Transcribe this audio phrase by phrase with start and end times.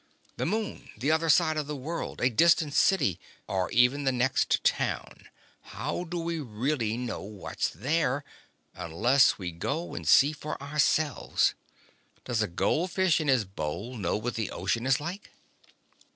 [0.37, 3.19] The moon, the other side of the world, a distant city...
[3.47, 5.27] or even the next town.
[5.75, 8.23] How do we really know what's there...
[8.73, 11.53] unless we go and see for ourselves?
[12.25, 15.29] Does a goldfish in his bowl know what the ocean is like?"